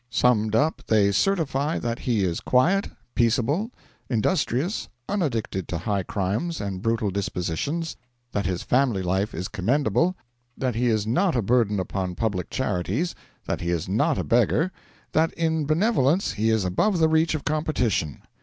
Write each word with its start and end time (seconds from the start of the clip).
Summed 0.09 0.55
up, 0.55 0.81
they 0.87 1.11
certify 1.11 1.77
that 1.77 1.99
he 1.99 2.23
is 2.23 2.39
quiet, 2.39 2.87
peaceable, 3.13 3.69
industrious, 4.09 4.89
unaddicted 5.07 5.67
to 5.67 5.77
high 5.77 6.01
crimes 6.01 6.59
and 6.59 6.81
brutal 6.81 7.11
dispositions; 7.11 7.97
that 8.31 8.47
his 8.47 8.63
family 8.63 9.03
life 9.03 9.35
is 9.35 9.47
commendable; 9.47 10.15
that 10.57 10.73
he 10.73 10.87
is 10.87 11.05
not 11.05 11.35
a 11.35 11.43
burden 11.43 11.79
upon 11.79 12.15
public 12.15 12.49
charities; 12.49 13.13
that 13.45 13.61
he 13.61 13.69
is 13.69 13.87
not 13.87 14.17
a 14.17 14.23
beggar; 14.23 14.71
that 15.11 15.31
in 15.33 15.67
benevolence 15.67 16.31
he 16.31 16.49
is 16.49 16.65
above 16.65 16.97
the 16.97 17.07
reach 17.07 17.35
of 17.35 17.45
competition. 17.45 18.23